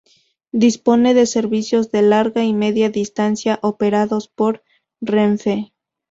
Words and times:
Dispone 0.51 1.13
de 1.13 1.27
servicios 1.27 1.91
de 1.91 2.01
larga 2.01 2.43
y 2.43 2.53
media 2.55 2.89
distancia 2.89 3.59
operados 3.61 4.27
por 4.29 4.63
Renfe. 4.99 5.75